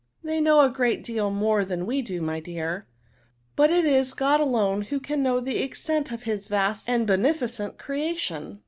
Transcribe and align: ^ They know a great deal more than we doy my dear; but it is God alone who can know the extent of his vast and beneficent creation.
^ 0.01 0.03
They 0.27 0.41
know 0.41 0.61
a 0.61 0.69
great 0.71 1.03
deal 1.03 1.29
more 1.29 1.63
than 1.63 1.85
we 1.85 2.01
doy 2.01 2.19
my 2.21 2.39
dear; 2.39 2.87
but 3.55 3.69
it 3.69 3.85
is 3.85 4.15
God 4.15 4.39
alone 4.39 4.81
who 4.81 4.99
can 4.99 5.21
know 5.21 5.39
the 5.39 5.59
extent 5.59 6.11
of 6.11 6.23
his 6.23 6.47
vast 6.47 6.89
and 6.89 7.05
beneficent 7.05 7.77
creation. 7.77 8.59